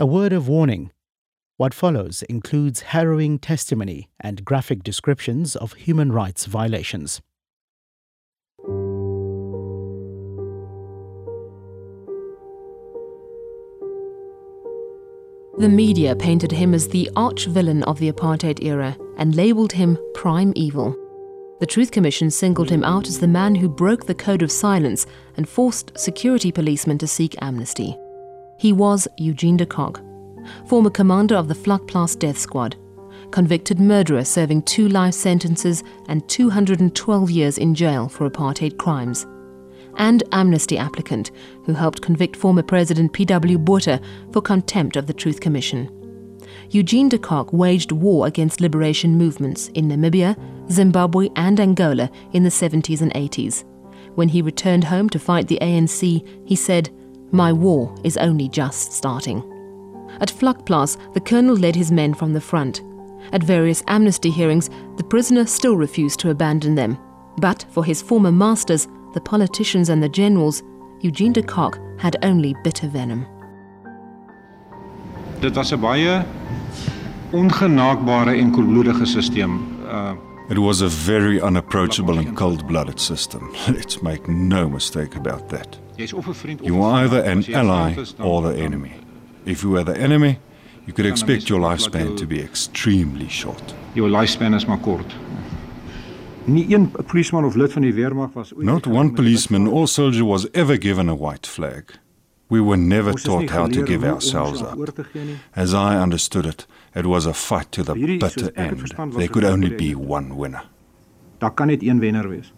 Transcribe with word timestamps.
A 0.00 0.06
word 0.06 0.32
of 0.32 0.48
warning. 0.48 0.92
What 1.58 1.74
follows 1.74 2.22
includes 2.22 2.80
harrowing 2.80 3.38
testimony 3.38 4.08
and 4.18 4.46
graphic 4.46 4.82
descriptions 4.82 5.54
of 5.54 5.74
human 5.74 6.10
rights 6.10 6.46
violations. 6.46 7.20
The 15.58 15.68
media 15.68 16.16
painted 16.16 16.52
him 16.52 16.72
as 16.72 16.88
the 16.88 17.10
arch 17.14 17.44
villain 17.44 17.82
of 17.82 17.98
the 17.98 18.10
apartheid 18.10 18.64
era 18.64 18.96
and 19.18 19.34
labelled 19.34 19.72
him 19.72 19.98
prime 20.14 20.54
evil. 20.56 20.96
The 21.60 21.66
Truth 21.66 21.90
Commission 21.90 22.30
singled 22.30 22.70
him 22.70 22.84
out 22.84 23.06
as 23.06 23.20
the 23.20 23.28
man 23.28 23.54
who 23.54 23.68
broke 23.68 24.06
the 24.06 24.14
code 24.14 24.40
of 24.40 24.50
silence 24.50 25.04
and 25.36 25.46
forced 25.46 25.92
security 25.98 26.50
policemen 26.50 26.96
to 26.96 27.06
seek 27.06 27.34
amnesty. 27.42 27.98
He 28.60 28.74
was 28.74 29.08
Eugene 29.16 29.56
de 29.56 29.64
Kock, 29.64 30.02
former 30.66 30.90
commander 30.90 31.34
of 31.34 31.48
the 31.48 31.54
Vlakplaas 31.54 32.18
death 32.18 32.36
squad, 32.36 32.76
convicted 33.30 33.80
murderer 33.80 34.22
serving 34.22 34.64
two 34.64 34.86
life 34.86 35.14
sentences 35.14 35.82
and 36.08 36.28
212 36.28 37.30
years 37.30 37.56
in 37.56 37.74
jail 37.74 38.06
for 38.06 38.28
apartheid 38.28 38.76
crimes, 38.76 39.26
and 39.96 40.22
amnesty 40.32 40.76
applicant 40.76 41.30
who 41.64 41.72
helped 41.72 42.02
convict 42.02 42.36
former 42.36 42.62
President 42.62 43.14
P.W. 43.14 43.56
Botha 43.56 43.98
for 44.30 44.42
contempt 44.42 44.96
of 44.96 45.06
the 45.06 45.14
Truth 45.14 45.40
Commission. 45.40 45.88
Eugene 46.68 47.08
de 47.08 47.16
Kock 47.16 47.50
waged 47.54 47.92
war 47.92 48.26
against 48.26 48.60
liberation 48.60 49.16
movements 49.16 49.68
in 49.68 49.88
Namibia, 49.88 50.36
Zimbabwe, 50.70 51.30
and 51.34 51.58
Angola 51.58 52.10
in 52.34 52.42
the 52.42 52.50
70s 52.50 53.00
and 53.00 53.14
80s. 53.14 53.64
When 54.16 54.28
he 54.28 54.42
returned 54.42 54.84
home 54.84 55.08
to 55.08 55.18
fight 55.18 55.48
the 55.48 55.58
ANC, 55.62 56.22
he 56.44 56.56
said, 56.56 56.90
My 57.32 57.52
war 57.52 57.94
is 58.02 58.16
only 58.16 58.48
just 58.48 58.92
starting. 58.92 59.42
At 60.20 60.32
Vlakplaas, 60.32 60.96
the 61.14 61.20
colonel 61.20 61.56
led 61.56 61.76
his 61.76 61.92
men 61.92 62.14
from 62.14 62.32
the 62.32 62.40
front. 62.40 62.82
At 63.32 63.44
various 63.44 63.82
amnesty 63.86 64.30
hearings, 64.30 64.70
the 64.96 65.04
prisoner 65.04 65.46
still 65.46 65.76
refused 65.76 66.18
to 66.20 66.30
abandon 66.30 66.74
them. 66.74 66.98
But 67.38 67.64
for 67.70 67.84
his 67.84 68.02
former 68.02 68.32
masters, 68.32 68.88
the 69.14 69.20
politicians 69.20 69.88
and 69.88 70.02
the 70.02 70.08
generals, 70.08 70.62
Eugene 71.00 71.32
de 71.32 71.42
Kock 71.42 71.78
had 71.98 72.16
only 72.22 72.54
bitter 72.64 72.88
venom. 72.88 73.26
Dit 75.40 75.54
was 75.56 75.72
'n 75.72 75.80
baie 75.80 76.24
ongenaakbare 77.32 78.34
en 78.34 78.50
koelbloedige 78.50 79.06
stelsel. 79.06 79.50
Uh 79.84 80.12
It 80.50 80.58
was 80.58 80.80
a 80.80 80.88
very 80.88 81.40
unapproachable 81.40 82.18
and 82.18 82.36
cold 82.36 82.66
blooded 82.66 82.98
system. 82.98 83.50
Let's 83.68 84.02
make 84.02 84.28
no 84.28 84.68
mistake 84.68 85.16
about 85.16 85.48
that. 85.48 85.78
Jy's 86.00 86.12
of 86.12 86.26
'n 86.26 86.34
vriend 86.34 86.60
of 86.60 86.66
You 86.66 86.76
'n 86.76 86.82
are 86.82 87.04
either 87.04 87.22
an 87.30 87.38
As 87.38 87.46
jy 87.46 87.52
'n 87.52 87.58
ally 87.58 87.92
vyand 87.92 87.98
is, 87.98 88.14
dan- 88.16 88.26
or 88.26 88.42
the 88.42 88.62
enemy. 88.62 88.92
If 89.44 89.62
you 89.62 89.70
were 89.72 89.84
the 89.92 89.98
enemy, 90.00 90.38
you 90.86 90.92
could 90.92 91.06
expect 91.06 91.48
your 91.48 91.60
lifespan 91.60 92.16
to 92.16 92.26
be 92.26 92.40
extremely 92.42 93.28
short. 93.28 93.74
Your 93.94 94.10
lifespan 94.10 94.54
is 94.54 94.66
maar 94.66 94.78
kort. 94.78 95.14
Nie 96.44 96.74
een 96.74 96.90
polisieman 97.06 97.44
of 97.44 97.54
lid 97.54 97.72
van 97.72 97.82
die 97.82 97.94
weermag 97.94 98.32
was 98.32 98.54
ooit 98.54 98.64
Not 98.64 98.86
one 98.86 99.12
policeman 99.12 99.68
or 99.68 99.88
soldier 99.88 100.24
was 100.24 100.50
ever 100.50 100.76
given 100.80 101.08
a 101.08 101.16
white 101.16 101.48
flag. 101.48 101.84
We 102.48 102.62
were 102.62 102.76
never 102.76 103.12
Ons 103.12 103.20
is 103.22 103.26
nie 103.26 103.46
taught 103.46 103.50
how 103.50 103.68
to 103.72 103.84
give 103.86 104.04
ourselves 104.06 104.60
up. 104.60 104.76
oor 104.78 104.92
te 104.92 105.04
gee 105.12 105.24
nie. 105.24 105.36
As 105.54 105.72
I 105.72 105.96
understood 106.02 106.46
it, 106.46 106.66
it 106.94 107.04
was 107.04 107.26
a 107.26 107.32
fight 107.32 107.70
to 107.70 107.82
the 107.82 107.94
bitter 107.94 108.50
end. 108.54 109.12
There 109.14 109.28
could 109.28 109.44
only 109.44 109.74
be 109.74 109.94
one 109.94 110.34
winner. 110.34 110.62
Daar 111.38 111.54
kan 111.54 111.66
net 111.66 111.82
een 111.82 111.98
wenner 112.00 112.28
wees. 112.28 112.52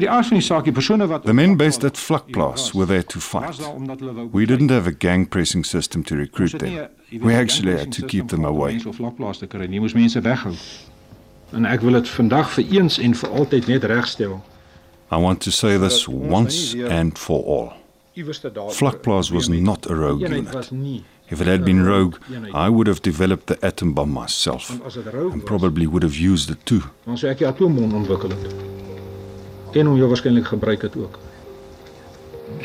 The 0.00 1.32
men 1.32 1.56
based 1.56 1.84
at 1.84 1.96
Vlakplaas 1.96 2.72
were 2.74 2.86
there 2.86 3.02
to 3.02 3.20
fight. 3.20 3.58
daar 3.58 3.74
omdat 3.74 4.00
hulle 4.00 4.12
wou 4.12 4.28
We 4.32 4.46
didn't 4.46 4.70
have 4.70 4.86
a 4.86 4.94
gang 4.98 5.28
pressing 5.28 5.64
system 5.64 6.02
to 6.02 6.16
recruit 6.16 6.58
them. 6.58 6.88
We 7.20 7.34
actually 7.34 7.76
had 7.78 7.92
to 7.92 8.06
keep 8.06 8.28
them 8.28 8.44
away. 8.44 8.70
Mense 8.70 8.88
op 8.88 8.94
vlakplaas 8.94 9.38
te 9.38 9.46
kry. 9.46 9.66
Jy 9.70 9.78
moes 9.78 9.92
mense 9.92 10.20
weghou. 10.20 10.54
En 11.52 11.64
ek 11.64 11.80
wil 11.80 11.92
dit 11.92 12.08
vandag 12.08 12.50
vir 12.50 12.64
eens 12.78 12.98
en 12.98 13.14
vir 13.14 13.30
altyd 13.30 13.66
net 13.66 13.84
regstel. 13.84 14.42
I 15.12 15.16
want 15.20 15.40
to 15.40 15.50
say 15.50 15.78
this 15.78 16.08
once 16.08 16.74
and 16.88 17.18
for 17.18 17.44
all. 17.44 17.72
Vlakplaas 18.70 19.30
was 19.30 19.48
not 19.48 19.90
a 19.90 19.94
rogue 19.94 20.20
unit. 20.20 20.70
If 21.30 21.40
it 21.40 21.46
had 21.46 21.64
been 21.64 21.84
rogue, 21.84 22.16
I 22.52 22.68
would 22.68 22.86
have 22.86 23.00
developed 23.02 23.46
the 23.46 23.58
atom 23.62 23.92
bomb 23.94 24.12
myself 24.12 24.70
Want 24.70 24.84
as 24.84 24.94
dit 24.94 25.12
rogue 25.12 25.32
and 25.32 25.44
probably 25.44 25.86
would 25.86 26.02
have 26.02 26.16
used 26.16 26.50
it 26.50 26.64
too. 26.66 26.82
En 29.74 29.86
hom 29.86 29.96
jou 29.98 30.08
waarskynlik 30.08 30.46
gebruik 30.46 30.82
het 30.82 30.96
ook. 30.96 31.18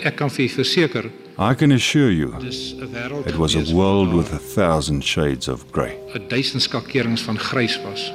Ek 0.06 0.16
kan 0.16 0.30
vir 0.30 0.50
verseker, 0.50 1.10
I 1.40 1.56
can 1.56 1.72
assure 1.72 2.12
you, 2.12 2.34
dis 2.40 2.76
'n 2.76 2.90
wêreld 2.92 3.28
it 3.28 3.36
was 3.36 3.56
a 3.56 3.64
world 3.74 4.14
with 4.14 4.32
a 4.34 4.40
thousand 4.40 5.04
shades 5.04 5.48
of 5.48 5.66
grey. 5.72 5.98
'n 6.14 6.28
duisend 6.28 6.62
skakerings 6.62 7.22
van 7.22 7.40
grys 7.40 7.80
was. 7.84 8.14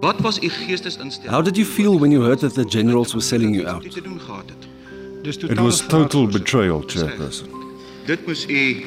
Wat 0.00 0.20
was 0.20 0.42
u 0.42 0.48
geestesinstelling? 0.48 1.30
How 1.30 1.44
did 1.44 1.56
you 1.56 1.66
feel 1.66 1.98
when 1.98 2.10
you 2.10 2.24
heard 2.24 2.38
that 2.38 2.54
the 2.54 2.64
generals 2.68 3.12
were 3.12 3.24
selling 3.24 3.54
you 3.54 3.66
out? 3.66 3.82
Wat 3.82 3.92
te 3.92 4.02
doen 4.02 4.20
gehad 4.20 4.44
het? 4.46 4.68
Dis 5.22 5.36
It 5.36 5.58
was 5.58 5.86
total 5.86 6.26
betrayal, 6.26 6.82
Chairperson. 6.86 7.48
Dit 8.06 8.26
moes 8.26 8.46
u 8.48 8.84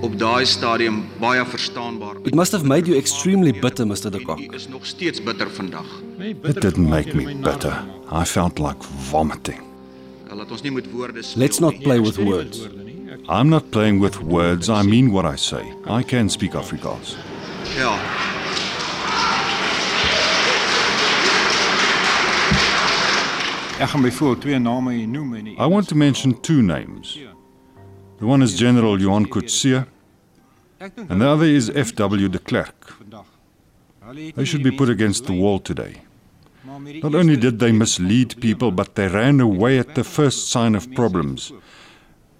op 0.00 0.18
daai 0.18 0.46
stadium 0.46 1.04
baie 1.20 1.46
verstaanbaar. 1.46 2.16
It 2.22 2.34
must 2.34 2.52
have 2.52 2.64
made 2.64 2.86
you 2.86 2.98
extremely 2.98 3.52
bitter, 3.52 3.86
Mr. 3.86 4.10
de 4.10 4.22
Kock. 4.22 4.40
Is 4.54 4.68
nog 4.68 4.86
steeds 4.86 5.22
bitter 5.22 5.50
vandag. 5.50 5.86
It 6.18 6.60
didn't 6.60 6.88
make 6.88 7.16
me 7.16 7.34
bitter. 7.36 7.84
I 8.22 8.24
felt 8.24 8.58
like 8.58 8.76
vomiting. 9.10 9.60
Laat 10.30 10.50
ons 10.50 10.62
nie 10.62 10.72
met 10.72 10.90
woorde 10.90 11.22
speel. 11.22 11.42
Let's 11.42 11.58
not 11.58 11.78
play 11.82 12.00
with 12.00 12.16
words. 12.16 12.68
I'm 13.28 13.48
not 13.48 13.70
playing 13.70 14.00
with 14.00 14.20
words, 14.20 14.68
I 14.68 14.82
mean 14.82 15.10
what 15.10 15.24
I 15.34 15.36
say. 15.36 15.64
I 15.86 16.02
can 16.04 16.28
speak 16.30 16.54
Afrikaans. 16.54 17.16
Ja. 17.76 17.94
Ek 23.80 23.88
gaan 23.88 24.02
byvoorbeeld 24.02 24.40
twee 24.40 24.58
name 24.58 24.92
hier 24.92 25.08
noem 25.08 25.34
en 25.34 25.46
I 25.46 25.54
want 25.68 25.88
to 25.88 25.96
mention 25.96 26.40
two 26.40 26.62
names. 26.62 27.18
The 28.20 28.26
one 28.26 28.42
is 28.42 28.54
General 28.54 29.00
Johan 29.00 29.24
Kutsia, 29.24 29.86
and 30.78 31.22
the 31.22 31.26
other 31.26 31.46
is 31.46 31.70
F.W. 31.70 32.28
de 32.28 32.38
Klerk. 32.38 32.94
They 34.36 34.44
should 34.44 34.62
be 34.62 34.70
put 34.70 34.90
against 34.90 35.24
the 35.24 35.32
wall 35.32 35.58
today. 35.58 36.02
Not 37.02 37.14
only 37.14 37.36
did 37.36 37.58
they 37.60 37.72
mislead 37.72 38.38
people, 38.42 38.72
but 38.72 38.94
they 38.94 39.08
ran 39.08 39.40
away 39.40 39.78
at 39.78 39.94
the 39.94 40.04
first 40.04 40.50
sign 40.50 40.74
of 40.74 40.92
problems. 40.94 41.50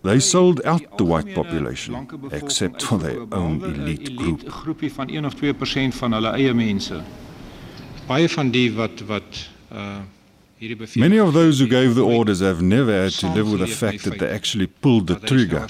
They 0.03 0.21
sold 0.21 0.61
out 0.67 0.99
the 0.99 1.05
white 1.05 1.35
population, 1.35 2.07
except 2.31 2.83
for 2.83 2.99
their 2.99 3.21
own 3.33 3.65
elite 3.65 4.17
group. 4.17 4.41
groepie 4.49 4.93
van 4.93 5.09
1 5.09 5.25
of 5.25 5.35
2% 5.35 5.95
van 5.95 6.13
hulle 6.13 6.31
eie 6.37 6.55
mense. 6.55 7.03
Baie 8.07 8.29
van 8.29 8.51
die 8.51 8.69
wat 8.73 9.01
wat 9.09 9.49
uh 9.73 10.01
Many 10.97 11.19
of 11.19 11.33
those 11.33 11.59
who 11.59 11.67
gave 11.67 11.95
the 11.95 12.05
orders 12.05 12.41
have 12.41 12.61
never 12.61 12.93
had 12.93 13.13
to 13.13 13.29
live 13.33 13.51
with 13.51 13.61
the 13.61 13.67
fact 13.67 14.05
that 14.05 14.19
they 14.19 14.29
actually 14.29 14.67
pulled 14.67 15.07
the 15.07 15.19
trigger, 15.19 15.67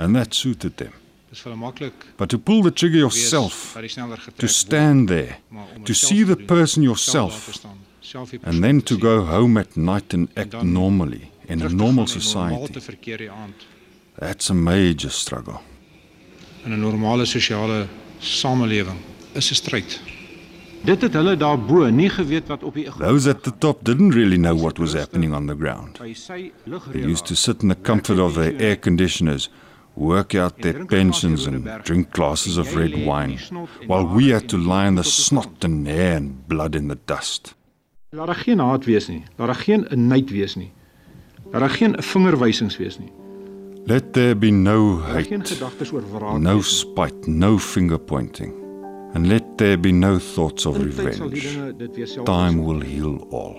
and 0.00 0.16
that 0.16 0.34
suited 0.34 0.76
them. 0.76 0.92
Dis 1.30 1.42
vir 1.42 1.50
hulle 1.50 1.60
maklik 1.60 1.92
But 2.16 2.30
to 2.30 2.38
pull 2.38 2.62
the 2.62 2.70
trigger 2.70 2.98
yourself, 2.98 3.74
dat 3.74 3.82
die 3.82 3.90
sneller 3.90 4.18
getrek 4.18 4.38
to 4.38 4.48
stand 4.48 5.08
there, 5.08 5.38
to 5.84 5.94
see 5.94 6.24
the 6.24 6.36
person 6.36 6.82
yourself, 6.82 7.46
daar 7.46 7.52
te 7.52 7.58
staan, 7.58 7.78
self 8.00 8.30
die 8.30 8.40
and 8.42 8.62
then 8.62 8.80
to 8.82 8.98
go 8.98 9.24
home 9.24 9.60
at 9.60 9.76
night 9.76 10.14
and 10.14 10.28
act 10.36 10.62
normally 10.62 11.30
in 11.46 11.62
a 11.62 11.68
normal 11.68 11.68
gaan 11.68 11.70
en 11.70 11.76
normaal 11.76 12.06
society, 12.06 12.72
te 12.72 12.80
verkeer 12.80 13.18
die 13.18 13.30
aand 13.30 13.66
that's 14.18 14.50
a 14.50 14.54
major 14.54 15.10
struggle. 15.10 15.60
in 16.64 16.72
'n 16.72 16.80
normale 16.80 17.24
sosiale 17.24 17.88
samelewing 18.18 18.98
is 19.32 19.50
'n 19.50 19.54
stryd. 19.54 20.00
Dit 20.84 21.00
het 21.00 21.14
hulle 21.16 21.32
daarbo 21.36 21.86
nie 21.88 22.10
geweet 22.12 22.48
wat 22.52 22.62
op 22.62 22.74
die 22.76 22.84
Those 22.98 23.30
at 23.30 23.42
the 23.42 23.52
top 23.58 23.84
didn't 23.84 24.12
really 24.12 24.36
know 24.36 24.60
what 24.60 24.78
was 24.78 24.92
happening 24.92 25.34
on 25.34 25.46
the 25.46 25.56
ground. 25.56 25.96
They 26.92 27.00
used 27.00 27.24
to 27.26 27.34
sit 27.34 27.62
in 27.62 27.68
the 27.68 27.80
comfort 27.82 28.18
of 28.18 28.34
their 28.34 28.52
air 28.60 28.76
conditioners, 28.76 29.50
work 29.94 30.34
out 30.34 30.60
their 30.60 30.84
pensions, 30.84 31.46
and 31.46 31.64
drink 31.84 32.10
glasses 32.10 32.58
of 32.58 32.76
red 32.76 33.06
wine, 33.06 33.38
while 33.86 34.06
we 34.06 34.32
had 34.32 34.48
to 34.48 34.58
lie 34.58 34.86
in 34.86 34.96
the 34.96 35.02
snot 35.02 35.64
and 35.64 35.86
hair 35.86 36.16
and 36.16 36.46
blood 36.48 36.74
in 36.74 36.88
the 36.88 36.98
dust. 37.04 37.54
Laat 38.10 38.26
daar 38.26 38.42
geen 38.44 38.58
haat 38.58 38.84
wees 38.84 39.08
nie. 39.08 39.22
Laat 39.36 39.46
daar 39.46 39.62
geen 39.64 39.86
nait 40.08 40.30
wees 40.30 40.54
nie. 40.54 40.72
Laat 41.50 41.60
daar 41.60 41.70
geen 41.70 41.96
vingerwysings 42.02 42.76
wees 42.76 42.98
nie. 42.98 43.12
Let 43.86 44.12
there 44.12 44.36
be 44.36 44.50
no 44.50 45.00
daar 45.00 45.24
geen 45.24 45.40
hate, 45.40 45.54
gedagtes 45.54 45.92
oor 45.92 46.04
wraak 46.12 46.38
no 46.38 46.60
spite, 46.60 47.30
no 47.30 47.58
finger 47.58 47.98
pointing, 47.98 48.52
and 49.14 49.28
let 49.28 49.58
there 49.58 49.76
be 49.76 49.92
no 49.92 50.18
thoughts 50.18 50.66
of 50.66 50.76
In 50.76 50.90
tyd 50.90 51.14
sal 51.14 51.28
die 51.28 51.38
revenge. 51.38 51.42
dinge 51.42 51.76
dit 51.78 51.96
weer 51.96 52.06
self 52.06 52.26
Time 52.26 52.64
will 52.64 52.80
heal 52.80 53.16
all. 53.30 53.56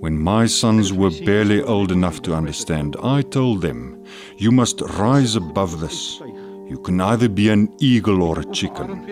When 0.00 0.18
my 0.18 0.46
sons 0.46 0.92
were 0.92 1.10
barely 1.24 1.62
old 1.62 1.90
enough 1.90 2.20
to 2.22 2.34
understand, 2.34 2.96
I 3.02 3.22
told 3.22 3.62
them, 3.62 4.02
You 4.36 4.52
must 4.52 4.80
rise 4.98 5.34
above 5.36 5.80
this. 5.80 6.20
You 6.68 6.78
can 6.78 7.00
either 7.00 7.28
be 7.28 7.48
an 7.48 7.68
eagle 7.78 8.22
or 8.22 8.38
a 8.38 8.44
chicken. 8.52 9.06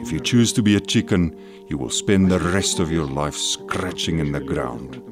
If 0.00 0.12
you 0.12 0.20
choose 0.20 0.52
to 0.54 0.62
be 0.62 0.76
a 0.76 0.80
chicken, 0.80 1.34
you 1.68 1.76
will 1.78 1.90
spend 1.90 2.30
the 2.30 2.38
rest 2.38 2.78
of 2.78 2.90
your 2.90 3.06
life 3.06 3.36
scratching 3.36 4.18
in 4.20 4.32
the 4.32 4.40
ground. 4.40 5.02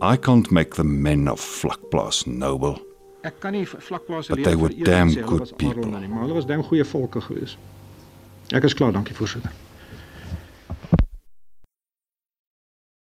I 0.00 0.16
can't 0.16 0.50
make 0.50 0.74
the 0.74 0.84
men 0.84 1.28
of 1.28 1.40
Vlakplaas 1.40 2.26
noble. 2.26 2.78
Ek 3.24 3.40
kan 3.40 3.52
nie 3.52 3.66
vlakplase 3.66 4.30
But 4.30 4.44
they 4.44 4.54
were 4.54 4.68
damn 4.70 5.12
good 5.14 5.50
people. 5.58 5.90
Ek 8.48 8.64
is 8.64 8.74
klaar, 8.74 8.92
dankie 8.92 9.14
voorsitter. 9.14 9.52